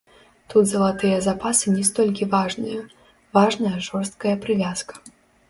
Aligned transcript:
Тут 0.51 0.63
залатыя 0.69 1.17
запасы 1.25 1.73
не 1.75 1.83
столькі 1.89 2.29
важныя, 2.33 2.81
важная 3.41 3.75
жорсткая 3.91 4.35
прывязка. 4.49 4.93